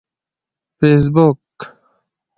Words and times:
فیسبوک 0.79 1.39